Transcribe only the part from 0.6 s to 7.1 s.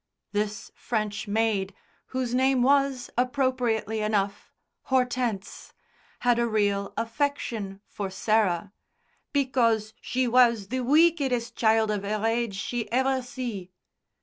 French maid, whose name was, appropriately enough, Hortense, had a real